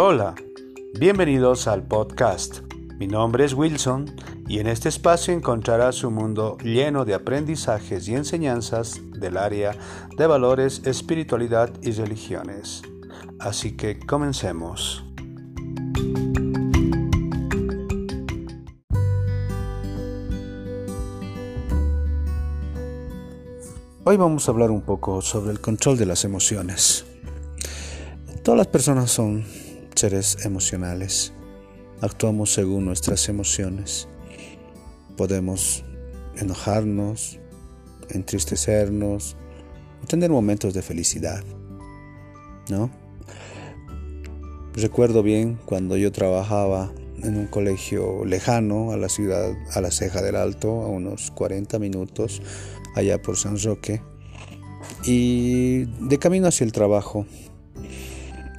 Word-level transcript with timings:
Hola, 0.00 0.36
bienvenidos 1.00 1.66
al 1.66 1.82
podcast. 1.82 2.60
Mi 3.00 3.08
nombre 3.08 3.44
es 3.44 3.52
Wilson 3.52 4.14
y 4.46 4.60
en 4.60 4.68
este 4.68 4.88
espacio 4.88 5.34
encontrarás 5.34 6.04
un 6.04 6.14
mundo 6.14 6.56
lleno 6.62 7.04
de 7.04 7.14
aprendizajes 7.14 8.06
y 8.06 8.14
enseñanzas 8.14 9.00
del 9.18 9.36
área 9.36 9.72
de 10.16 10.26
valores, 10.28 10.82
espiritualidad 10.84 11.72
y 11.82 11.90
religiones. 11.90 12.82
Así 13.40 13.76
que 13.76 13.98
comencemos. 13.98 15.04
Hoy 24.04 24.16
vamos 24.16 24.46
a 24.46 24.52
hablar 24.52 24.70
un 24.70 24.82
poco 24.82 25.20
sobre 25.22 25.50
el 25.50 25.60
control 25.60 25.98
de 25.98 26.06
las 26.06 26.24
emociones. 26.24 27.04
Todas 28.44 28.58
las 28.58 28.68
personas 28.68 29.10
son 29.10 29.44
seres 29.98 30.38
emocionales. 30.44 31.32
Actuamos 32.00 32.52
según 32.52 32.84
nuestras 32.84 33.28
emociones. 33.28 34.08
Podemos 35.16 35.84
enojarnos, 36.36 37.40
entristecernos, 38.08 39.36
tener 40.06 40.30
momentos 40.30 40.74
de 40.74 40.82
felicidad. 40.82 41.42
¿No? 42.70 42.90
Recuerdo 44.74 45.24
bien 45.24 45.58
cuando 45.64 45.96
yo 45.96 46.12
trabajaba 46.12 46.92
en 47.22 47.36
un 47.36 47.48
colegio 47.48 48.24
lejano 48.24 48.92
a 48.92 48.96
la 48.96 49.08
ciudad, 49.08 49.52
a 49.74 49.80
la 49.80 49.90
Ceja 49.90 50.22
del 50.22 50.36
Alto, 50.36 50.82
a 50.82 50.88
unos 50.88 51.32
40 51.32 51.80
minutos, 51.80 52.40
allá 52.94 53.20
por 53.20 53.36
San 53.36 53.60
Roque. 53.60 54.00
Y 55.04 55.86
de 56.06 56.18
camino 56.18 56.46
hacia 56.46 56.64
el 56.64 56.72
trabajo, 56.72 57.26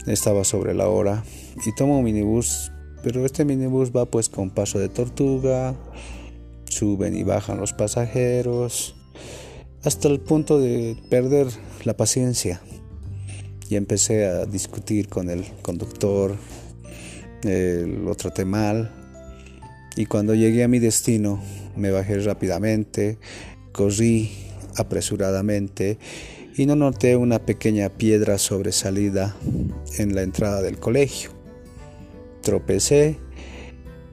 estaba 0.07 0.43
sobre 0.43 0.73
la 0.73 0.87
hora 0.87 1.23
y 1.65 1.73
tomo 1.75 1.99
un 1.99 2.05
minibús, 2.05 2.71
pero 3.03 3.25
este 3.25 3.45
minibús 3.45 3.91
va 3.95 4.05
pues 4.05 4.29
con 4.29 4.49
paso 4.49 4.79
de 4.79 4.89
tortuga, 4.89 5.75
suben 6.65 7.15
y 7.15 7.23
bajan 7.23 7.59
los 7.59 7.73
pasajeros, 7.73 8.95
hasta 9.83 10.07
el 10.07 10.19
punto 10.19 10.59
de 10.59 10.97
perder 11.09 11.47
la 11.83 11.95
paciencia. 11.95 12.61
Y 13.69 13.75
empecé 13.75 14.25
a 14.25 14.45
discutir 14.45 15.09
con 15.09 15.29
el 15.29 15.45
conductor, 15.61 16.35
lo 17.43 18.15
traté 18.15 18.43
mal, 18.43 18.91
y 19.95 20.05
cuando 20.05 20.33
llegué 20.33 20.63
a 20.63 20.67
mi 20.67 20.79
destino 20.79 21.41
me 21.75 21.91
bajé 21.91 22.19
rápidamente, 22.19 23.17
corrí 23.71 24.31
apresuradamente 24.75 25.99
y 26.59 26.65
no 26.65 26.75
noté 26.75 27.15
una 27.15 27.39
pequeña 27.39 27.87
piedra 27.87 28.37
sobresalida 28.37 29.33
en 29.97 30.13
la 30.13 30.23
entrada 30.23 30.61
del 30.61 30.77
colegio. 30.77 31.31
Tropecé 32.41 33.15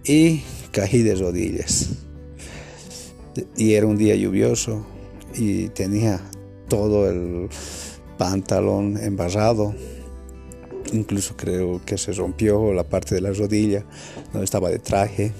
y 0.04 0.42
caí 0.70 1.02
de 1.02 1.16
rodillas. 1.16 1.88
Y 3.56 3.72
era 3.72 3.88
un 3.88 3.96
día 3.96 4.14
lluvioso 4.14 4.86
y 5.34 5.70
tenía 5.70 6.20
todo 6.68 7.10
el 7.10 7.48
pantalón 8.16 8.96
embarrado. 8.96 9.74
Incluso 10.92 11.36
creo 11.36 11.80
que 11.84 11.98
se 11.98 12.12
rompió 12.12 12.72
la 12.72 12.84
parte 12.84 13.16
de 13.16 13.22
la 13.22 13.32
rodilla 13.32 13.84
donde 14.30 14.44
estaba 14.44 14.70
de 14.70 14.78
traje. 14.78 15.32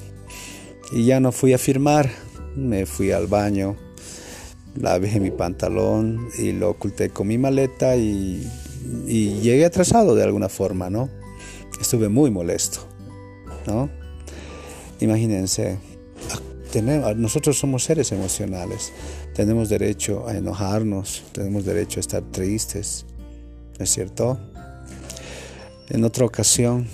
Y 0.91 1.05
ya 1.05 1.21
no 1.21 1.31
fui 1.31 1.53
a 1.53 1.59
firmar, 1.59 2.11
me 2.57 2.85
fui 2.85 3.13
al 3.13 3.29
baño 3.29 3.77
lavé 4.77 5.21
mi 5.21 5.31
pantalón 5.31 6.29
y 6.39 6.53
lo 6.53 6.71
oculté 6.71 7.11
con 7.11 7.29
mi 7.29 7.39
maleta 7.39 7.97
y, 7.97 8.47
llegué 9.07 9.65
atrasado 9.65 10.15
de 10.15 10.23
alguna 10.23 10.49
forma, 10.49 10.91
¿no? 10.91 11.09
Estuve 11.81 12.09
muy 12.09 12.31
molesto, 12.31 12.81
¿no? 13.67 13.91
Imagínense, 15.01 15.79
nosotros 17.17 17.59
somos 17.59 17.85
seres 17.85 18.13
emocionales, 18.13 18.93
tenemos 19.35 19.69
derecho 19.69 20.27
a 20.29 20.37
enojarnos, 20.37 21.25
tenemos 21.33 21.65
derecho 21.65 21.99
a 21.99 22.03
estar 22.03 22.23
tristes, 22.31 23.07
¿no 23.79 23.85
es 23.85 23.91
cierto? 23.91 24.39
En 25.89 26.05
otra 26.05 26.25
ocasión 26.25 26.87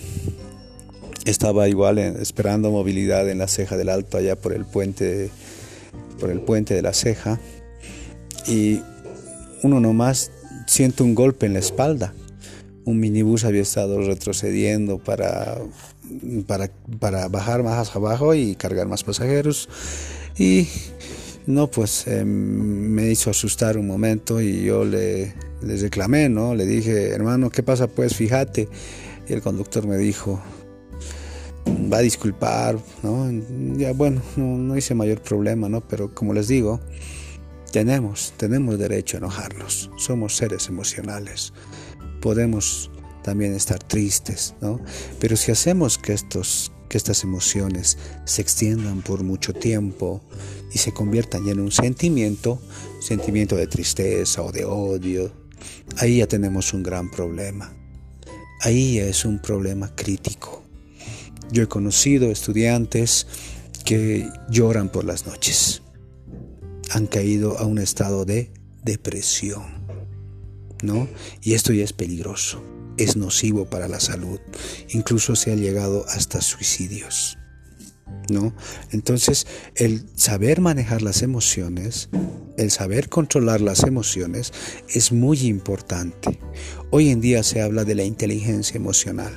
estaba 1.24 1.68
igual 1.68 1.98
esperando 1.98 2.70
movilidad 2.70 3.28
en 3.28 3.38
la 3.38 3.48
ceja 3.48 3.76
del 3.76 3.88
alto 3.88 4.18
allá 4.18 4.36
por 4.36 4.52
el 4.52 4.64
puente 4.64 5.30
por 6.18 6.30
el 6.30 6.40
puente 6.40 6.74
de 6.74 6.82
la 6.82 6.92
ceja 6.92 7.40
y 8.46 8.80
uno 9.62 9.80
nomás 9.80 10.30
siente 10.66 11.02
un 11.02 11.14
golpe 11.14 11.46
en 11.46 11.54
la 11.54 11.58
espalda. 11.58 12.14
Un 12.84 12.98
minibús 12.98 13.44
había 13.44 13.62
estado 13.62 14.00
retrocediendo 14.00 14.98
para, 14.98 15.58
para, 16.98 17.28
bajar 17.28 17.62
más 17.62 17.94
abajo 17.94 18.34
y 18.34 18.56
cargar 18.56 18.88
más 18.88 19.04
pasajeros. 19.04 19.68
Y 20.36 20.66
no, 21.46 21.68
pues 21.68 22.06
em, 22.06 22.26
me 22.26 23.10
hizo 23.10 23.30
asustar 23.30 23.78
un 23.78 23.86
momento 23.86 24.40
y 24.40 24.64
yo 24.64 24.84
le, 24.84 25.34
le 25.62 25.76
reclamé, 25.76 26.28
¿no? 26.28 26.54
Le 26.54 26.66
dije, 26.66 27.10
hermano, 27.10 27.50
¿qué 27.50 27.62
pasa? 27.62 27.86
Pues 27.86 28.16
fíjate. 28.16 28.68
Y 29.28 29.32
el 29.32 29.42
conductor 29.42 29.86
me 29.86 29.96
dijo, 29.96 30.42
va 31.92 31.98
a 31.98 32.02
disculpar, 32.02 32.78
¿no? 33.02 33.30
Ya 33.76 33.92
bueno, 33.92 34.20
no, 34.36 34.58
no 34.58 34.76
hice 34.76 34.94
mayor 34.94 35.20
problema, 35.20 35.68
¿no? 35.68 35.80
Pero 35.80 36.14
como 36.14 36.34
les 36.34 36.48
digo, 36.48 36.80
tenemos, 37.72 38.34
tenemos 38.36 38.78
derecho 38.78 39.16
a 39.16 39.18
enojarnos. 39.18 39.90
Somos 39.96 40.36
seres 40.36 40.68
emocionales. 40.68 41.52
Podemos 42.20 42.90
también 43.24 43.54
estar 43.54 43.82
tristes, 43.82 44.54
¿no? 44.60 44.78
Pero 45.18 45.36
si 45.36 45.50
hacemos 45.50 45.98
que, 45.98 46.12
estos, 46.12 46.70
que 46.88 46.98
estas 46.98 47.24
emociones 47.24 47.98
se 48.24 48.42
extiendan 48.42 49.00
por 49.00 49.24
mucho 49.24 49.54
tiempo 49.54 50.20
y 50.72 50.78
se 50.78 50.92
conviertan 50.92 51.44
ya 51.44 51.52
en 51.52 51.60
un 51.60 51.72
sentimiento, 51.72 52.60
sentimiento 53.00 53.56
de 53.56 53.66
tristeza 53.66 54.42
o 54.42 54.52
de 54.52 54.64
odio, 54.64 55.32
ahí 55.96 56.18
ya 56.18 56.26
tenemos 56.26 56.74
un 56.74 56.82
gran 56.82 57.10
problema. 57.10 57.72
Ahí 58.60 58.96
ya 58.96 59.04
es 59.04 59.24
un 59.24 59.40
problema 59.40 59.94
crítico. 59.96 60.62
Yo 61.50 61.62
he 61.64 61.68
conocido 61.68 62.30
estudiantes 62.30 63.26
que 63.84 64.28
lloran 64.50 64.90
por 64.90 65.04
las 65.04 65.26
noches 65.26 65.81
han 66.92 67.06
caído 67.06 67.58
a 67.58 67.64
un 67.64 67.78
estado 67.78 68.24
de 68.24 68.52
depresión, 68.84 69.64
¿no? 70.82 71.08
Y 71.40 71.54
esto 71.54 71.72
ya 71.72 71.84
es 71.84 71.92
peligroso, 71.92 72.62
es 72.98 73.16
nocivo 73.16 73.64
para 73.64 73.88
la 73.88 74.00
salud, 74.00 74.40
incluso 74.90 75.34
se 75.34 75.52
ha 75.52 75.56
llegado 75.56 76.04
hasta 76.08 76.40
suicidios. 76.40 77.38
¿No? 78.28 78.54
Entonces, 78.92 79.46
el 79.74 80.06
saber 80.14 80.60
manejar 80.60 81.02
las 81.02 81.22
emociones, 81.22 82.08
el 82.56 82.70
saber 82.70 83.08
controlar 83.08 83.60
las 83.60 83.82
emociones 83.84 84.52
es 84.88 85.12
muy 85.12 85.46
importante. 85.46 86.38
Hoy 86.90 87.08
en 87.08 87.20
día 87.20 87.42
se 87.42 87.62
habla 87.62 87.84
de 87.84 87.94
la 87.94 88.04
inteligencia 88.04 88.76
emocional. 88.76 89.32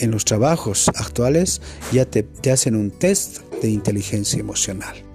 En 0.00 0.10
los 0.10 0.24
trabajos 0.24 0.88
actuales 0.96 1.62
ya 1.92 2.04
te, 2.04 2.24
te 2.24 2.50
hacen 2.50 2.74
un 2.74 2.90
test 2.90 3.38
de 3.62 3.70
inteligencia 3.70 4.40
emocional. 4.40 5.13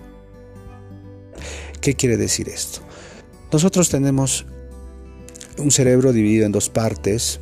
¿Qué 1.81 1.95
quiere 1.95 2.17
decir 2.17 2.49
esto? 2.49 2.81
Nosotros 3.51 3.89
tenemos 3.89 4.45
un 5.57 5.71
cerebro 5.71 6.13
dividido 6.13 6.45
en 6.45 6.51
dos 6.51 6.69
partes, 6.69 7.39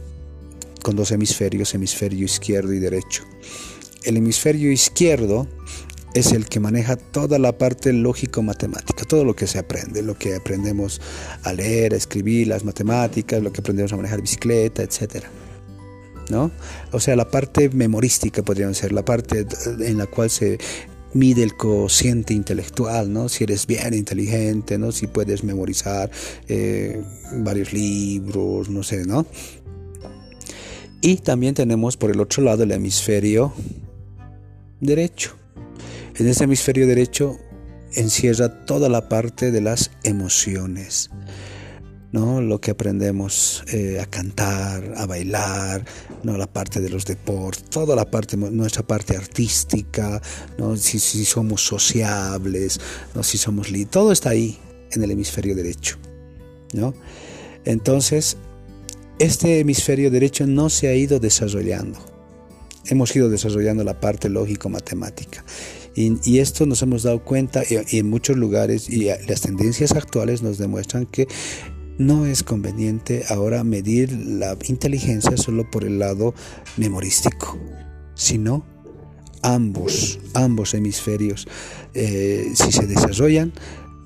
con 0.83 0.95
dos 0.95 1.11
hemisferios, 1.11 1.73
hemisferio 1.73 2.25
izquierdo 2.25 2.73
y 2.73 2.79
derecho. 2.79 3.23
El 4.03 4.17
hemisferio 4.17 4.71
izquierdo 4.71 5.47
es 6.13 6.31
el 6.31 6.47
que 6.47 6.59
maneja 6.59 6.95
toda 6.95 7.39
la 7.39 7.57
parte 7.57 7.93
lógico-matemática, 7.93 9.03
todo 9.05 9.23
lo 9.23 9.35
que 9.35 9.47
se 9.47 9.59
aprende, 9.59 10.01
lo 10.01 10.17
que 10.17 10.35
aprendemos 10.35 11.01
a 11.43 11.53
leer, 11.53 11.93
a 11.93 11.97
escribir, 11.97 12.47
las 12.47 12.63
matemáticas, 12.63 13.41
lo 13.41 13.51
que 13.51 13.61
aprendemos 13.61 13.91
a 13.93 13.97
manejar 13.97 14.21
bicicleta, 14.21 14.83
etc. 14.83 15.25
¿No? 16.29 16.51
O 16.91 16.99
sea, 16.99 17.15
la 17.15 17.29
parte 17.29 17.69
memorística 17.69 18.41
podría 18.43 18.73
ser, 18.73 18.93
la 18.93 19.03
parte 19.03 19.45
en 19.79 19.97
la 19.97 20.07
cual 20.07 20.29
se 20.29 20.57
mide 21.13 21.43
el 21.43 21.55
cociente 21.55 22.33
intelectual, 22.33 23.11
¿no? 23.11 23.29
Si 23.29 23.43
eres 23.43 23.65
bien 23.67 23.93
inteligente, 23.93 24.77
¿no? 24.77 24.91
Si 24.91 25.07
puedes 25.07 25.43
memorizar 25.43 26.11
eh, 26.47 27.01
varios 27.33 27.73
libros, 27.73 28.69
no 28.69 28.83
sé, 28.83 29.05
¿no? 29.05 29.25
Y 31.01 31.17
también 31.17 31.53
tenemos 31.53 31.97
por 31.97 32.11
el 32.11 32.19
otro 32.19 32.43
lado 32.43 32.63
el 32.63 32.71
hemisferio 32.71 33.53
derecho. 34.79 35.35
En 36.15 36.27
ese 36.27 36.45
hemisferio 36.45 36.87
derecho 36.87 37.37
encierra 37.93 38.65
toda 38.65 38.89
la 38.89 39.07
parte 39.07 39.51
de 39.51 39.61
las 39.61 39.91
emociones. 40.03 41.09
¿No? 42.11 42.41
lo 42.41 42.59
que 42.59 42.71
aprendemos 42.71 43.63
eh, 43.71 43.99
a 44.01 44.05
cantar, 44.05 44.93
a 44.95 45.05
bailar, 45.05 45.85
¿no? 46.23 46.37
la 46.37 46.47
parte 46.47 46.81
de 46.81 46.89
los 46.89 47.05
deportes, 47.05 47.69
toda 47.69 47.95
la 47.95 48.09
parte, 48.09 48.37
nuestra 48.37 48.83
parte 48.83 49.15
artística, 49.15 50.21
¿no? 50.57 50.77
si, 50.77 50.99
somos 50.99 51.65
sociables, 51.65 52.79
¿no? 53.13 53.23
si 53.23 53.37
somos 53.37 53.67
todo 53.89 54.11
está 54.11 54.29
ahí 54.29 54.57
en 54.91 55.03
el 55.03 55.11
hemisferio 55.11 55.55
derecho. 55.55 55.97
¿no? 56.73 56.93
Entonces, 57.65 58.37
este 59.19 59.59
hemisferio 59.59 60.11
derecho 60.11 60.47
no 60.47 60.69
se 60.69 60.87
ha 60.87 60.95
ido 60.95 61.19
desarrollando. 61.19 61.99
Hemos 62.85 63.13
ido 63.15 63.29
desarrollando 63.29 63.83
la 63.83 63.99
parte 63.99 64.29
lógico-matemática. 64.29 65.43
Y, 65.95 66.37
esto 66.37 66.67
nos 66.67 66.83
hemos 66.83 67.01
dado 67.01 67.23
cuenta 67.23 67.63
y, 67.67 67.97
en 67.97 68.07
muchos 68.07 68.37
lugares 68.37 68.87
y 68.87 69.05
las 69.27 69.41
tendencias 69.41 69.93
actuales 69.93 70.43
nos 70.43 70.59
demuestran 70.59 71.07
que 71.07 71.27
no 71.97 72.25
es 72.25 72.43
conveniente 72.43 73.23
ahora 73.29 73.63
medir 73.63 74.11
la 74.11 74.57
inteligencia 74.67 75.37
solo 75.37 75.69
por 75.69 75.83
el 75.83 75.99
lado 75.99 76.33
memorístico, 76.77 77.57
sino 78.15 78.65
ambos, 79.41 80.19
ambos 80.33 80.73
hemisferios, 80.73 81.47
eh, 81.93 82.51
si 82.53 82.71
se 82.71 82.87
desarrollan, 82.87 83.53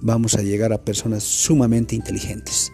vamos 0.02 0.36
a 0.36 0.42
llegar 0.42 0.74
a 0.74 0.84
personas 0.84 1.24
sumamente 1.24 1.96
inteligentes, 1.96 2.72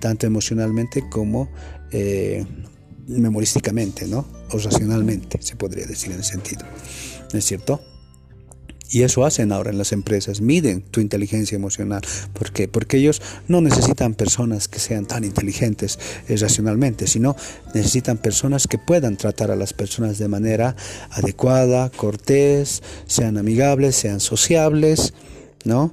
tanto 0.00 0.26
emocionalmente 0.26 1.08
como 1.08 1.50
eh, 1.90 2.44
memorísticamente, 3.06 4.06
¿no? 4.06 4.26
O 4.52 4.58
racionalmente, 4.58 5.40
se 5.42 5.56
podría 5.56 5.86
decir 5.86 6.12
en 6.12 6.20
ese 6.20 6.32
sentido. 6.32 6.64
¿No 7.32 7.38
es 7.38 7.44
cierto? 7.44 7.80
Y 8.90 9.02
eso 9.02 9.24
hacen 9.24 9.52
ahora 9.52 9.70
en 9.70 9.78
las 9.78 9.92
empresas, 9.92 10.40
miden 10.40 10.82
tu 10.82 11.00
inteligencia 11.00 11.54
emocional. 11.54 12.02
¿Por 12.32 12.50
qué? 12.50 12.66
Porque 12.66 12.96
ellos 12.96 13.22
no 13.46 13.60
necesitan 13.60 14.14
personas 14.14 14.66
que 14.66 14.80
sean 14.80 15.06
tan 15.06 15.22
inteligentes 15.22 15.98
eh, 16.28 16.36
racionalmente, 16.36 17.06
sino 17.06 17.36
necesitan 17.72 18.18
personas 18.18 18.66
que 18.66 18.78
puedan 18.78 19.16
tratar 19.16 19.52
a 19.52 19.56
las 19.56 19.72
personas 19.72 20.18
de 20.18 20.26
manera 20.26 20.74
adecuada, 21.10 21.88
cortés, 21.90 22.82
sean 23.06 23.38
amigables, 23.38 23.94
sean 23.94 24.18
sociables, 24.18 25.14
¿no? 25.64 25.92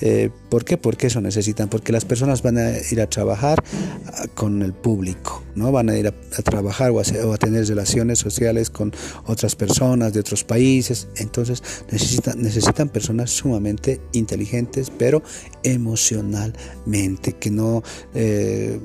Eh, 0.00 0.30
¿Por 0.50 0.64
qué? 0.64 0.76
Porque 0.76 1.06
eso 1.06 1.20
necesitan, 1.20 1.68
porque 1.68 1.92
las 1.92 2.04
personas 2.04 2.42
van 2.42 2.58
a 2.58 2.72
ir 2.90 3.00
a 3.00 3.08
trabajar 3.08 3.62
ah, 4.06 4.26
con 4.34 4.62
el 4.62 4.72
público, 4.72 5.42
¿no? 5.54 5.70
Van 5.72 5.88
a 5.88 5.96
ir 5.96 6.08
a, 6.08 6.12
trabajar 6.42 6.90
o 6.90 7.00
a, 7.00 7.38
tener 7.38 7.66
relaciones 7.66 8.18
sociales 8.18 8.70
con 8.70 8.92
otras 9.26 9.54
personas 9.56 10.12
de 10.12 10.20
otros 10.20 10.44
países, 10.44 11.08
entonces 11.16 11.62
necesitan, 11.90 12.88
personas 12.88 13.30
sumamente 13.30 14.00
inteligentes, 14.12 14.90
pero 14.90 15.22
emocionalmente, 15.62 17.34
que 17.34 17.50
no, 17.50 17.82
eh, 18.14 18.78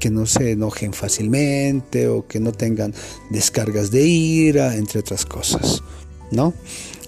que 0.00 0.10
no 0.10 0.26
se 0.26 0.52
enojen 0.52 0.92
fácilmente 0.92 2.08
o 2.08 2.26
que 2.26 2.40
no 2.40 2.52
tengan 2.52 2.94
descargas 3.30 3.90
de 3.90 4.06
ira, 4.06 4.76
entre 4.76 5.00
otras 5.00 5.26
cosas, 5.26 5.82
¿no? 6.30 6.54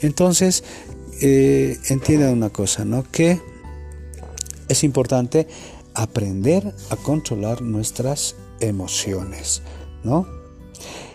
Entonces, 0.03 0.65
eh, 1.20 1.78
entiendan 1.88 2.32
una 2.32 2.50
cosa, 2.50 2.84
¿no? 2.84 3.05
Que 3.11 3.40
es 4.69 4.84
importante 4.84 5.46
aprender 5.94 6.75
a 6.90 6.96
controlar 6.96 7.62
nuestras 7.62 8.37
emociones, 8.61 9.62
¿no? 10.02 10.26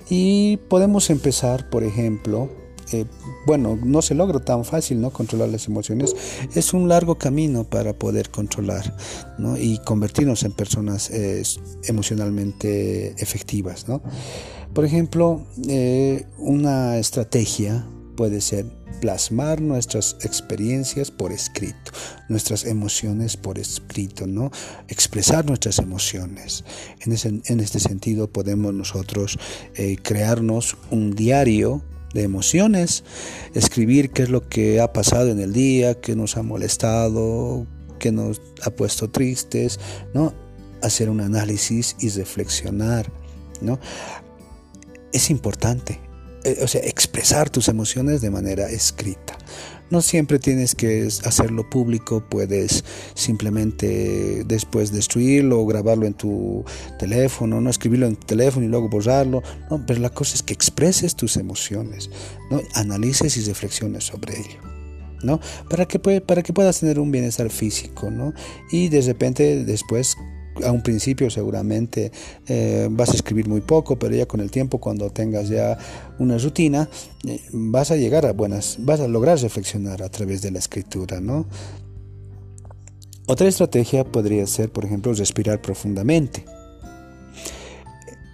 Y 0.09 0.57
podemos 0.69 1.09
empezar, 1.09 1.69
por 1.69 1.83
ejemplo, 1.83 2.49
eh, 2.91 3.05
bueno, 3.45 3.77
no 3.83 4.01
se 4.01 4.15
logra 4.15 4.39
tan 4.39 4.65
fácil, 4.65 5.01
¿no? 5.01 5.11
Controlar 5.11 5.49
las 5.49 5.67
emociones. 5.67 6.15
Es 6.55 6.73
un 6.73 6.89
largo 6.89 7.15
camino 7.15 7.63
para 7.63 7.93
poder 7.93 8.29
controlar, 8.29 8.95
¿no? 9.37 9.57
Y 9.57 9.79
convertirnos 9.79 10.43
en 10.43 10.53
personas 10.53 11.11
eh, 11.11 11.43
emocionalmente 11.83 13.13
efectivas, 13.21 13.87
¿no? 13.87 14.01
Por 14.73 14.85
ejemplo, 14.85 15.45
una 16.37 16.97
estrategia 16.97 17.85
puede 18.19 18.41
ser 18.41 18.65
plasmar 18.99 19.61
nuestras 19.61 20.17
experiencias 20.23 21.09
por 21.09 21.31
escrito, 21.31 21.93
nuestras 22.27 22.65
emociones 22.65 23.37
por 23.37 23.57
escrito, 23.57 24.27
¿no? 24.27 24.51
Expresar 24.89 25.45
nuestras 25.45 25.79
emociones. 25.79 26.65
En, 26.99 27.41
en 27.45 27.59
este 27.61 27.79
sentido 27.79 28.27
podemos 28.27 28.73
nosotros 28.73 29.39
eh, 29.75 29.95
crearnos 30.03 30.75
un 30.91 31.15
diario 31.15 31.81
de 32.13 32.23
emociones, 32.23 33.05
escribir 33.53 34.09
qué 34.09 34.23
es 34.23 34.29
lo 34.29 34.49
que 34.49 34.81
ha 34.81 34.91
pasado 34.91 35.29
en 35.29 35.39
el 35.39 35.53
día, 35.53 36.01
qué 36.01 36.17
nos 36.17 36.35
ha 36.35 36.43
molestado, 36.43 37.67
qué 37.99 38.11
nos 38.11 38.41
ha 38.65 38.69
puesto 38.71 39.09
tristes, 39.09 39.79
¿no? 40.13 40.33
Hacer 40.81 41.09
un 41.09 41.21
análisis 41.21 41.95
y 42.01 42.09
reflexionar, 42.09 43.09
¿no? 43.61 43.79
Es 45.13 45.29
importante, 45.29 46.01
o 46.61 46.67
sea, 46.67 46.81
expresar 46.81 47.49
tus 47.49 47.67
emociones 47.67 48.21
de 48.21 48.29
manera 48.29 48.69
escrita. 48.69 49.37
No 49.89 50.01
siempre 50.01 50.37
tienes 50.37 50.75
que 50.75 51.07
hacerlo 51.25 51.67
público, 51.67 52.23
puedes 52.29 52.83
simplemente 53.15 54.43
después 54.45 54.91
destruirlo 54.91 55.59
o 55.59 55.65
grabarlo 55.65 56.05
en 56.05 56.13
tu 56.13 56.63
teléfono, 56.99 57.59
no 57.59 57.71
escribirlo 57.71 58.05
en 58.05 58.15
tu 58.15 58.27
teléfono 58.27 58.65
y 58.65 58.69
luego 58.69 58.87
borrarlo, 58.87 59.41
no, 59.71 59.83
pero 59.87 59.99
la 59.99 60.11
cosa 60.11 60.35
es 60.35 60.43
que 60.43 60.53
expreses 60.53 61.15
tus 61.15 61.37
emociones, 61.37 62.11
¿no? 62.51 62.61
analices 62.75 63.35
y 63.37 63.43
reflexiones 63.43 64.03
sobre 64.03 64.37
ello. 64.39 64.59
¿no? 65.23 65.39
Para 65.69 65.85
que, 65.85 65.99
para 66.21 66.43
que 66.43 66.53
puedas 66.53 66.79
tener 66.79 66.99
un 66.99 67.11
bienestar 67.11 67.49
físico, 67.49 68.09
¿no? 68.09 68.33
Y 68.71 68.87
de 68.87 69.01
repente 69.01 69.65
después 69.65 70.15
a 70.65 70.71
un 70.71 70.81
principio 70.81 71.29
seguramente 71.29 72.11
eh, 72.47 72.87
vas 72.91 73.09
a 73.09 73.13
escribir 73.13 73.47
muy 73.47 73.61
poco, 73.61 73.97
pero 73.97 74.15
ya 74.15 74.25
con 74.25 74.39
el 74.39 74.51
tiempo, 74.51 74.79
cuando 74.79 75.09
tengas 75.09 75.49
ya 75.49 75.77
una 76.19 76.37
rutina, 76.37 76.89
eh, 77.27 77.41
vas 77.51 77.91
a 77.91 77.95
llegar 77.95 78.25
a 78.25 78.33
buenas, 78.33 78.77
vas 78.79 78.99
a 78.99 79.07
lograr 79.07 79.39
reflexionar 79.39 80.01
a 80.01 80.09
través 80.09 80.41
de 80.41 80.51
la 80.51 80.59
escritura, 80.59 81.19
¿no? 81.19 81.45
Otra 83.27 83.47
estrategia 83.47 84.03
podría 84.05 84.47
ser, 84.47 84.71
por 84.71 84.85
ejemplo, 84.85 85.13
respirar 85.13 85.61
profundamente. 85.61 86.45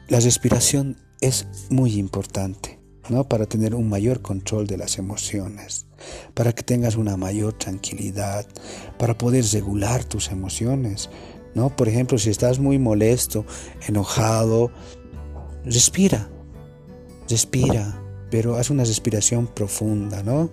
La 0.07 0.19
respiración 0.21 0.95
es 1.19 1.47
muy 1.69 1.95
importante, 1.97 2.79
¿no? 3.09 3.27
Para 3.27 3.45
tener 3.45 3.75
un 3.75 3.89
mayor 3.89 4.21
control 4.21 4.67
de 4.67 4.77
las 4.77 4.97
emociones, 4.97 5.85
para 6.33 6.53
que 6.53 6.63
tengas 6.63 6.95
una 6.95 7.17
mayor 7.17 7.53
tranquilidad, 7.53 8.45
para 8.97 9.17
poder 9.17 9.43
regular 9.51 10.05
tus 10.05 10.29
emociones. 10.29 11.09
¿No? 11.55 11.75
Por 11.75 11.89
ejemplo, 11.89 12.19
si 12.19 12.29
estás 12.29 12.59
muy 12.59 12.77
molesto, 12.77 13.43
enojado, 13.87 14.69
respira, 15.63 16.29
respira, 17.27 17.99
pero 18.29 18.55
haz 18.55 18.69
una 18.69 18.83
respiración 18.83 19.47
profunda, 19.47 20.21
¿no? 20.21 20.51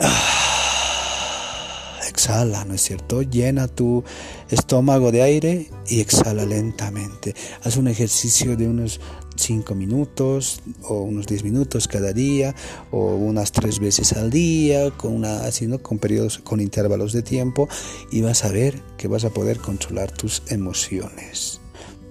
Ah, 0.00 2.00
exhala, 2.08 2.64
¿no 2.64 2.74
es 2.74 2.82
cierto? 2.82 3.22
Llena 3.22 3.68
tu 3.68 4.02
estómago 4.50 5.12
de 5.12 5.22
aire 5.22 5.70
y 5.86 6.00
exhala 6.00 6.44
lentamente. 6.46 7.34
Haz 7.62 7.76
un 7.76 7.86
ejercicio 7.88 8.56
de 8.56 8.66
unos 8.66 9.00
5 9.44 9.74
minutos 9.74 10.60
o 10.82 11.02
unos 11.02 11.26
10 11.26 11.44
minutos 11.44 11.86
cada 11.86 12.12
día 12.12 12.54
o 12.90 13.14
unas 13.14 13.52
tres 13.52 13.78
veces 13.78 14.12
al 14.14 14.30
día 14.30 14.90
con 14.90 15.12
una 15.12 15.40
con 15.82 15.98
periodos 15.98 16.38
con 16.38 16.60
intervalos 16.60 17.12
de 17.12 17.22
tiempo 17.22 17.68
y 18.10 18.22
vas 18.22 18.44
a 18.44 18.50
ver 18.50 18.80
que 18.96 19.08
vas 19.08 19.24
a 19.24 19.30
poder 19.30 19.58
controlar 19.58 20.10
tus 20.10 20.42
emociones 20.48 21.60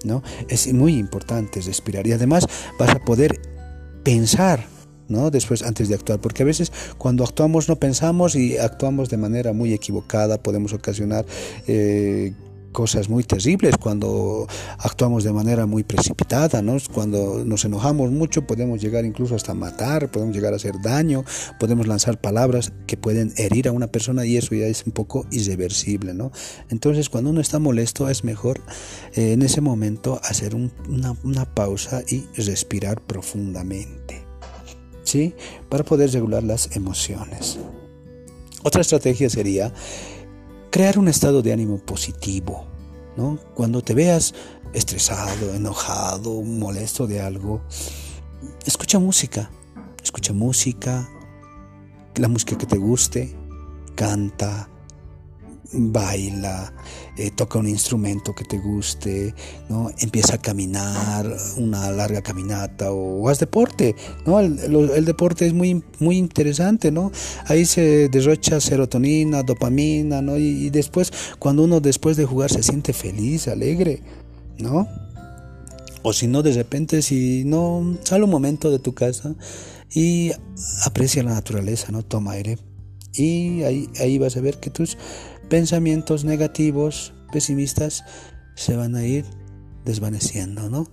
no 0.04 0.22
es 0.48 0.72
muy 0.72 0.96
importante 0.96 1.60
respirar 1.60 2.06
y 2.06 2.12
además 2.12 2.46
vas 2.78 2.90
a 2.90 3.00
poder 3.00 3.40
pensar 4.04 4.74
¿no? 5.08 5.30
Después, 5.30 5.62
antes 5.62 5.88
de 5.88 5.94
actuar, 5.94 6.18
porque 6.20 6.44
a 6.44 6.46
veces 6.46 6.72
cuando 6.96 7.24
actuamos 7.24 7.68
no 7.68 7.76
pensamos 7.76 8.34
y 8.36 8.56
actuamos 8.56 9.10
de 9.10 9.18
manera 9.18 9.52
muy 9.52 9.74
equivocada, 9.74 10.42
podemos 10.42 10.72
ocasionar 10.72 11.26
eh, 11.66 12.32
cosas 12.74 13.08
muy 13.08 13.22
terribles 13.22 13.76
cuando 13.78 14.46
actuamos 14.78 15.24
de 15.24 15.32
manera 15.32 15.64
muy 15.64 15.84
precipitada, 15.84 16.60
¿no? 16.60 16.76
Cuando 16.92 17.44
nos 17.44 17.64
enojamos 17.64 18.10
mucho 18.10 18.46
podemos 18.46 18.82
llegar 18.82 19.04
incluso 19.06 19.36
hasta 19.36 19.54
matar, 19.54 20.10
podemos 20.10 20.34
llegar 20.34 20.52
a 20.52 20.56
hacer 20.56 20.74
daño, 20.82 21.24
podemos 21.58 21.86
lanzar 21.86 22.20
palabras 22.20 22.72
que 22.86 22.96
pueden 22.98 23.32
herir 23.36 23.68
a 23.68 23.72
una 23.72 23.86
persona 23.86 24.26
y 24.26 24.36
eso 24.36 24.54
ya 24.54 24.66
es 24.66 24.84
un 24.84 24.92
poco 24.92 25.24
irreversible, 25.30 26.12
¿no? 26.12 26.32
Entonces 26.68 27.08
cuando 27.08 27.30
uno 27.30 27.40
está 27.40 27.58
molesto 27.60 28.10
es 28.10 28.24
mejor 28.24 28.60
eh, 29.14 29.32
en 29.32 29.42
ese 29.42 29.60
momento 29.60 30.20
hacer 30.24 30.56
una, 30.56 31.16
una 31.22 31.44
pausa 31.54 32.02
y 32.08 32.24
respirar 32.36 33.00
profundamente, 33.00 34.26
¿sí? 35.04 35.34
Para 35.68 35.84
poder 35.84 36.10
regular 36.10 36.42
las 36.42 36.74
emociones. 36.76 37.58
Otra 38.64 38.80
estrategia 38.80 39.30
sería 39.30 39.72
crear 40.74 40.98
un 40.98 41.06
estado 41.06 41.40
de 41.40 41.52
ánimo 41.52 41.78
positivo. 41.78 42.66
¿no? 43.16 43.38
Cuando 43.54 43.80
te 43.80 43.94
veas 43.94 44.34
estresado, 44.72 45.54
enojado, 45.54 46.42
molesto 46.42 47.06
de 47.06 47.20
algo, 47.20 47.62
escucha 48.66 48.98
música, 48.98 49.52
escucha 50.02 50.32
música, 50.32 51.08
la 52.16 52.26
música 52.26 52.58
que 52.58 52.66
te 52.66 52.76
guste, 52.76 53.36
canta, 53.94 54.68
baila, 55.72 56.72
eh, 57.16 57.30
toca 57.30 57.58
un 57.58 57.68
instrumento 57.68 58.34
que 58.34 58.44
te 58.44 58.58
guste, 58.58 59.34
¿no? 59.68 59.90
empieza 59.98 60.36
a 60.36 60.38
caminar 60.38 61.26
una 61.56 61.90
larga 61.90 62.22
caminata 62.22 62.92
o, 62.92 63.28
haz 63.28 63.38
deporte. 63.38 63.94
¿no? 64.26 64.40
El, 64.40 65.04
deporte 65.04 65.46
es 65.46 65.52
muy, 65.52 65.82
muy 65.98 66.16
interesante, 66.16 66.90
¿no? 66.90 67.10
ahí 67.46 67.64
se 67.64 68.08
derrocha 68.08 68.60
serotonina, 68.60 69.42
dopamina, 69.42 70.22
¿no? 70.22 70.36
y, 70.38 70.70
después 70.70 71.12
cuando 71.38 71.64
uno 71.64 71.80
después 71.80 72.16
de 72.16 72.24
jugar 72.24 72.50
se 72.50 72.62
siente 72.62 72.92
feliz, 72.92 73.48
alegre, 73.48 74.02
¿no? 74.58 74.88
O 76.02 76.12
si 76.12 76.26
no, 76.26 76.42
de 76.42 76.52
repente, 76.52 77.00
si 77.00 77.44
no, 77.44 77.96
sale 78.02 78.24
un 78.24 78.30
momento 78.30 78.70
de 78.70 78.78
tu 78.78 78.92
casa 78.92 79.34
y 79.90 80.32
aprecia 80.84 81.22
la 81.22 81.32
naturaleza, 81.32 81.92
¿no? 81.92 82.02
Toma 82.02 82.32
aire. 82.32 82.58
Y 83.14 83.62
ahí, 83.62 83.88
ahí 84.00 84.18
vas 84.18 84.36
a 84.36 84.40
ver 84.40 84.58
que 84.58 84.68
tus 84.68 84.98
pensamientos 85.48 86.24
negativos, 86.24 87.12
pesimistas, 87.32 88.04
se 88.54 88.76
van 88.76 88.94
a 88.94 89.04
ir 89.04 89.24
desvaneciendo, 89.84 90.70
¿no? 90.70 90.88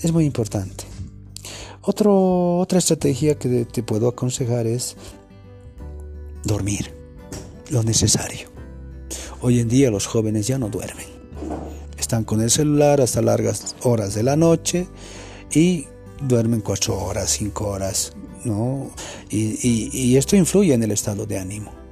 Es 0.00 0.12
muy 0.12 0.24
importante. 0.24 0.84
Otra 1.82 2.78
estrategia 2.78 3.38
que 3.38 3.64
te 3.64 3.82
puedo 3.82 4.08
aconsejar 4.08 4.66
es 4.66 4.96
dormir 6.44 6.92
lo 7.70 7.82
necesario. 7.82 8.48
Hoy 9.40 9.60
en 9.60 9.68
día 9.68 9.90
los 9.90 10.06
jóvenes 10.06 10.46
ya 10.46 10.58
no 10.58 10.68
duermen. 10.68 11.06
Están 11.96 12.24
con 12.24 12.40
el 12.40 12.50
celular 12.50 13.00
hasta 13.00 13.22
largas 13.22 13.76
horas 13.82 14.14
de 14.14 14.22
la 14.22 14.36
noche 14.36 14.88
y 15.52 15.86
duermen 16.22 16.60
cuatro 16.60 16.98
horas, 16.98 17.30
cinco 17.30 17.68
horas, 17.68 18.12
¿no? 18.44 18.90
Y 19.30 20.16
esto 20.16 20.34
influye 20.36 20.74
en 20.74 20.82
el 20.82 20.90
estado 20.90 21.26
de 21.26 21.38
ánimo. 21.38 21.85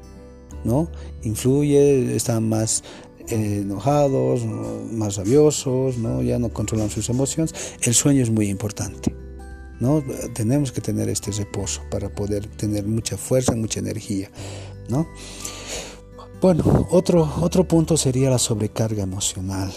Influye, 1.22 2.16
están 2.16 2.48
más 2.48 2.82
eh, 3.28 3.60
enojados, 3.62 4.44
más 4.92 5.16
rabiosos. 5.16 5.96
Ya 6.24 6.38
no 6.38 6.48
controlan 6.50 6.90
sus 6.90 7.08
emociones. 7.08 7.54
El 7.82 7.94
sueño 7.94 8.22
es 8.22 8.30
muy 8.30 8.48
importante. 8.48 9.14
Tenemos 10.34 10.72
que 10.72 10.80
tener 10.80 11.10
este 11.10 11.30
reposo 11.32 11.82
para 11.90 12.08
poder 12.08 12.46
tener 12.46 12.86
mucha 12.86 13.18
fuerza, 13.18 13.54
mucha 13.54 13.80
energía, 13.80 14.30
¿no? 14.88 15.06
Bueno, 16.40 16.86
otro, 16.90 17.30
otro 17.40 17.68
punto 17.68 17.96
sería 17.98 18.30
la 18.30 18.38
sobrecarga 18.38 19.02
emocional. 19.02 19.70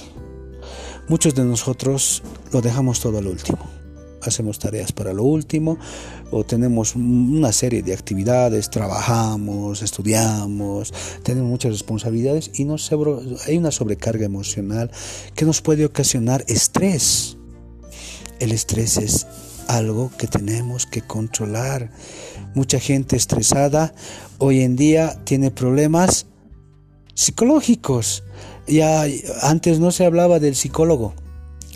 Muchos 1.09 1.35
de 1.35 1.43
nosotros 1.43 2.23
lo 2.53 2.61
dejamos 2.61 3.01
todo 3.01 3.17
al 3.17 3.27
último 3.27 3.76
hacemos 4.27 4.59
tareas 4.59 4.91
para 4.91 5.13
lo 5.13 5.23
último 5.23 5.77
o 6.31 6.43
tenemos 6.43 6.95
una 6.95 7.51
serie 7.51 7.81
de 7.81 7.93
actividades, 7.93 8.69
trabajamos, 8.69 9.81
estudiamos, 9.81 10.93
tenemos 11.23 11.49
muchas 11.49 11.71
responsabilidades 11.71 12.51
y 12.55 12.65
nos 12.65 12.91
hay 13.47 13.57
una 13.57 13.71
sobrecarga 13.71 14.25
emocional 14.25 14.91
que 15.35 15.45
nos 15.45 15.61
puede 15.61 15.85
ocasionar 15.85 16.43
estrés. 16.47 17.37
El 18.39 18.51
estrés 18.51 18.97
es 18.97 19.27
algo 19.67 20.11
que 20.17 20.27
tenemos 20.27 20.85
que 20.85 21.01
controlar. 21.01 21.91
Mucha 22.55 22.79
gente 22.79 23.15
estresada 23.15 23.93
hoy 24.37 24.61
en 24.61 24.75
día 24.75 25.19
tiene 25.23 25.51
problemas 25.51 26.25
psicológicos. 27.13 28.23
Ya 28.67 29.05
antes 29.41 29.79
no 29.79 29.91
se 29.91 30.05
hablaba 30.05 30.39
del 30.39 30.55
psicólogo. 30.55 31.13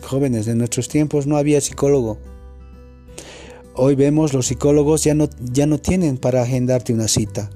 Jóvenes, 0.04 0.48
en 0.48 0.58
nuestros 0.58 0.88
tiempos 0.88 1.28
no 1.28 1.38
había 1.38 1.62
psicólogo. 1.62 2.18
Hoy 3.74 3.96
vemos 3.96 4.34
los 4.34 4.48
psicólogos 4.48 5.04
ya 5.04 5.14
no, 5.14 5.30
ya 5.40 5.66
no 5.66 5.78
tienen 5.78 6.18
para 6.18 6.42
agendarte 6.42 6.94
una 6.94 7.08
cita. 7.08 7.50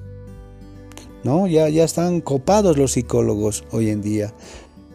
¿No? 1.24 1.46
Ya, 1.46 1.68
ya 1.68 1.84
están 1.84 2.20
copados 2.20 2.78
los 2.78 2.92
psicólogos 2.92 3.64
hoy 3.72 3.90
en 3.90 4.00
día. 4.00 4.32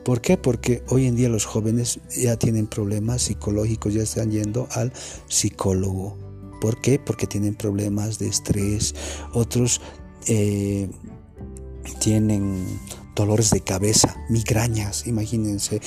¿Por 0.04 0.22
qué? 0.22 0.38
Porque 0.38 0.84
hoy 0.88 1.06
en 1.06 1.16
día 1.16 1.30
los 1.30 1.46
jóvenes 1.46 2.00
ya 2.10 2.38
tienen 2.38 2.68
problemas 2.68 3.22
psicológicos, 3.22 3.94
ya 3.94 4.04
están 4.04 4.32
yendo 4.32 4.68
al 4.72 4.94
psicólogo. 5.28 6.18
¿Por 6.60 6.82
qué? 6.82 6.98
Porque 7.00 7.28
tienen 7.28 7.54
problemas 7.54 8.18
de 8.18 8.28
estrés, 8.28 8.96
otros 9.34 9.82
eh, 10.28 10.90
tienen 12.00 12.66
dolores 13.16 13.50
de 13.52 13.62
cabeza, 13.62 14.16
migrañas, 14.30 15.08
imagínense 15.08 15.82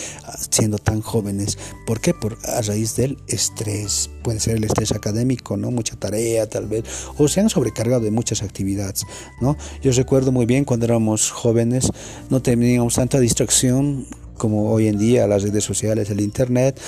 siendo 0.50 0.78
tan 0.78 1.00
jóvenes. 1.00 1.58
¿Por 1.86 2.00
qué? 2.00 2.14
Por 2.14 2.38
a 2.44 2.60
raíz 2.62 2.96
del 2.96 3.18
estrés. 3.26 4.10
Puede 4.22 4.40
ser 4.40 4.56
el 4.56 4.64
estrés 4.64 4.92
académico, 4.92 5.56
¿no? 5.56 5.70
Mucha 5.70 5.96
tarea 5.96 6.48
tal 6.48 6.66
vez, 6.66 6.84
o 7.18 7.28
se 7.28 7.40
han 7.40 7.50
sobrecargado 7.50 8.02
de 8.02 8.10
muchas 8.10 8.42
actividades, 8.42 9.06
¿no? 9.40 9.56
Yo 9.82 9.92
recuerdo 9.92 10.32
muy 10.32 10.46
bien 10.46 10.64
cuando 10.64 10.86
éramos 10.86 11.30
jóvenes, 11.30 11.90
no 12.30 12.42
teníamos 12.42 12.94
tanta 12.94 13.20
distracción 13.20 14.06
como 14.36 14.70
hoy 14.70 14.88
en 14.88 14.98
día 14.98 15.26
las 15.26 15.42
redes 15.42 15.64
sociales, 15.64 16.10
el 16.10 16.20
internet, 16.20 16.80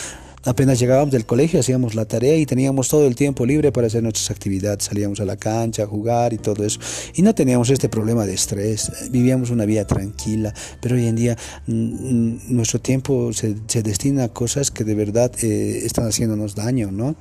Apenas 0.46 0.78
llegábamos 0.78 1.10
del 1.10 1.26
colegio, 1.26 1.58
hacíamos 1.58 1.96
la 1.96 2.04
tarea 2.04 2.36
y 2.36 2.46
teníamos 2.46 2.88
todo 2.88 3.08
el 3.08 3.16
tiempo 3.16 3.44
libre 3.44 3.72
para 3.72 3.88
hacer 3.88 4.04
nuestras 4.04 4.30
actividades. 4.30 4.84
Salíamos 4.84 5.18
a 5.18 5.24
la 5.24 5.36
cancha, 5.36 5.82
a 5.82 5.86
jugar 5.88 6.32
y 6.32 6.38
todo 6.38 6.64
eso. 6.64 6.78
Y 7.14 7.22
no 7.22 7.34
teníamos 7.34 7.68
este 7.70 7.88
problema 7.88 8.26
de 8.26 8.34
estrés. 8.34 8.92
Vivíamos 9.10 9.50
una 9.50 9.64
vida 9.64 9.84
tranquila. 9.88 10.54
Pero 10.80 10.94
hoy 10.94 11.08
en 11.08 11.16
día 11.16 11.36
mm, 11.66 11.72
mm, 11.72 12.40
nuestro 12.46 12.80
tiempo 12.80 13.32
se, 13.32 13.56
destina 13.82 14.24
a 14.24 14.28
cosas 14.28 14.70
que 14.70 14.84
de 14.84 14.94
verdad 14.94 15.32
eh, 15.42 15.80
están 15.84 16.06
haciéndonos 16.06 16.54
daño, 16.54 16.92
¿no? 16.92 17.16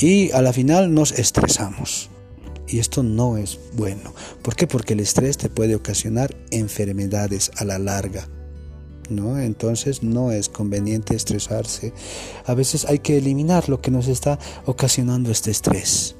Y 0.00 0.30
a 0.32 0.40
la 0.40 0.54
final 0.54 0.94
nos 0.94 1.12
estresamos. 1.12 2.08
Y 2.66 2.78
esto 2.78 3.02
no 3.02 3.36
es 3.36 3.58
bueno. 3.74 4.14
¿Por 4.40 4.56
qué? 4.56 4.66
Porque 4.66 4.94
el 4.94 5.00
estrés 5.00 5.36
te 5.36 5.50
puede 5.50 5.74
ocasionar 5.74 6.34
enfermedades 6.50 7.50
a 7.56 7.66
la 7.66 7.78
larga. 7.78 8.26
¿No? 9.10 9.38
Entonces 9.38 10.02
no 10.02 10.32
es 10.32 10.48
conveniente 10.48 11.14
estresarse. 11.14 11.92
A 12.46 12.54
veces 12.54 12.84
hay 12.84 12.98
que 12.98 13.18
eliminar 13.18 13.68
lo 13.68 13.80
que 13.80 13.90
nos 13.90 14.08
está 14.08 14.38
ocasionando 14.66 15.30
este 15.30 15.50
estrés. 15.50 16.16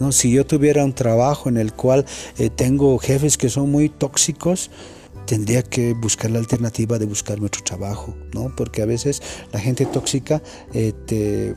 ¿no? 0.00 0.12
Si 0.12 0.32
yo 0.32 0.46
tuviera 0.46 0.84
un 0.84 0.92
trabajo 0.92 1.48
en 1.48 1.56
el 1.56 1.72
cual 1.72 2.04
eh, 2.38 2.50
tengo 2.50 2.98
jefes 2.98 3.36
que 3.38 3.48
son 3.48 3.70
muy 3.70 3.88
tóxicos, 3.88 4.70
tendría 5.26 5.62
que 5.62 5.94
buscar 5.94 6.30
la 6.30 6.38
alternativa 6.38 6.98
de 6.98 7.06
buscarme 7.06 7.46
otro 7.46 7.62
trabajo, 7.62 8.14
¿no? 8.34 8.54
Porque 8.56 8.82
a 8.82 8.86
veces 8.86 9.22
la 9.52 9.60
gente 9.60 9.86
tóxica 9.86 10.42
eh, 10.74 10.92
te, 11.06 11.54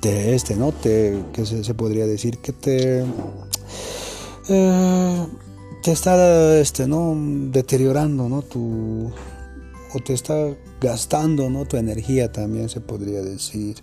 te, 0.00 0.34
este, 0.34 0.56
¿no? 0.56 0.72
Te, 0.72 1.18
que 1.32 1.44
se, 1.44 1.74
podría 1.74 2.06
decir 2.06 2.38
que 2.38 2.52
te 2.52 3.04
eh, 4.48 5.26
te 5.84 5.92
está 5.92 6.58
este, 6.58 6.88
¿no? 6.88 7.14
deteriorando 7.52 8.26
¿no? 8.26 8.40
Tu, 8.40 9.12
o 9.92 10.00
te 10.02 10.14
está 10.14 10.34
gastando 10.80 11.50
¿no? 11.50 11.66
tu 11.66 11.76
energía 11.76 12.32
también 12.32 12.70
se 12.70 12.80
podría 12.80 13.20
decir. 13.20 13.76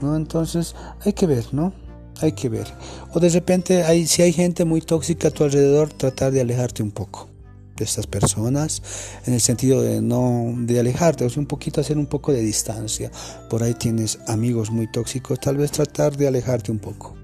¿no? 0.00 0.16
Entonces 0.16 0.74
hay 1.04 1.12
que 1.12 1.26
ver, 1.26 1.52
¿no? 1.52 1.74
Hay 2.22 2.32
que 2.32 2.48
ver. 2.48 2.66
O 3.12 3.20
de 3.20 3.28
repente 3.28 3.84
hay, 3.84 4.06
si 4.06 4.22
hay 4.22 4.32
gente 4.32 4.64
muy 4.64 4.80
tóxica 4.80 5.28
a 5.28 5.30
tu 5.30 5.44
alrededor, 5.44 5.92
tratar 5.92 6.32
de 6.32 6.40
alejarte 6.40 6.82
un 6.82 6.90
poco 6.90 7.28
de 7.76 7.84
estas 7.84 8.06
personas 8.06 8.82
en 9.26 9.34
el 9.34 9.42
sentido 9.42 9.82
de 9.82 10.00
no 10.00 10.54
de 10.56 10.80
alejarte, 10.80 11.26
o 11.26 11.28
sea, 11.28 11.40
un 11.40 11.46
poquito 11.46 11.82
hacer 11.82 11.98
un 11.98 12.06
poco 12.06 12.32
de 12.32 12.40
distancia. 12.40 13.10
Por 13.50 13.62
ahí 13.62 13.74
tienes 13.74 14.20
amigos 14.26 14.70
muy 14.70 14.90
tóxicos, 14.90 15.38
tal 15.38 15.58
vez 15.58 15.70
tratar 15.70 16.16
de 16.16 16.28
alejarte 16.28 16.72
un 16.72 16.78
poco. 16.78 17.14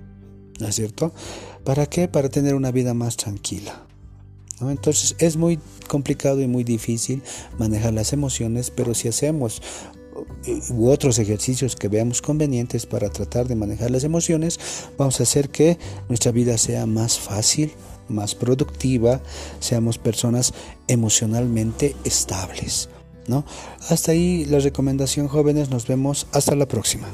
¿No 0.61 0.69
es 0.69 0.75
cierto? 0.75 1.15
¿Para 1.65 1.87
qué? 1.87 2.09
Para 2.09 2.29
tener 2.29 2.55
una 2.55 2.71
vida 2.71 2.93
más 2.93 3.17
tranquila. 3.17 3.87
Entonces 4.61 5.17
es 5.19 5.37
muy 5.37 5.59
complicado 5.89 6.41
y 6.41 6.47
muy 6.47 6.65
difícil 6.65 7.23
manejar 7.59 7.93
las 7.93 8.13
emociones, 8.13 8.71
pero 8.71 8.95
si 8.95 9.09
hacemos 9.09 9.61
eh, 10.47 10.61
u 10.71 10.89
otros 10.89 11.19
ejercicios 11.19 11.75
que 11.75 11.89
veamos 11.89 12.23
convenientes 12.23 12.87
para 12.87 13.09
tratar 13.11 13.49
de 13.49 13.57
manejar 13.57 13.91
las 13.91 14.05
emociones, 14.05 14.59
vamos 14.99 15.21
a 15.21 15.25
hacer 15.25 15.49
que 15.49 15.79
nuestra 16.09 16.33
vida 16.33 16.59
sea 16.59 16.87
más 16.87 17.19
fácil, 17.19 17.73
más 18.09 18.35
productiva, 18.35 19.21
seamos 19.61 19.99
personas 19.99 20.53
emocionalmente 20.87 21.97
estables. 22.05 22.89
¿no? 23.27 23.45
Hasta 23.89 24.13
ahí 24.13 24.45
la 24.45 24.59
recomendación 24.59 25.29
jóvenes, 25.29 25.71
nos 25.71 25.87
vemos 25.87 26.27
hasta 26.33 26.55
la 26.55 26.67
próxima. 26.67 27.09